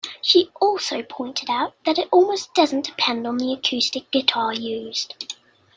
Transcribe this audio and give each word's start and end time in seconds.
She 0.19 0.49
also 0.59 1.03
pointed 1.03 1.47
out 1.51 1.75
that 1.85 1.99
it 1.99 2.09
almost 2.11 2.55
doesn't 2.55 2.87
depend 2.87 3.27
on 3.27 3.37
the 3.37 3.53
acoustic 3.53 4.09
guitar 4.09 4.51
used. 4.51 5.35